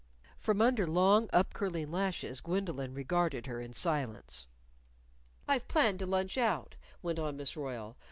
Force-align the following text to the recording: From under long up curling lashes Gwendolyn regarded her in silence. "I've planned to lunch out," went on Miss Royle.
From 0.39 0.63
under 0.63 0.87
long 0.87 1.29
up 1.31 1.53
curling 1.53 1.91
lashes 1.91 2.41
Gwendolyn 2.41 2.95
regarded 2.95 3.45
her 3.45 3.61
in 3.61 3.71
silence. 3.71 4.47
"I've 5.47 5.67
planned 5.67 5.99
to 5.99 6.07
lunch 6.07 6.39
out," 6.39 6.75
went 7.03 7.19
on 7.19 7.37
Miss 7.37 7.55
Royle. 7.55 7.97